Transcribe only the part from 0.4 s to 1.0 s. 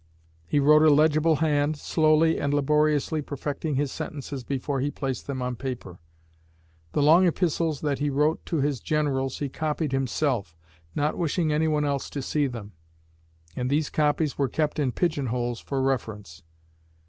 He wrote a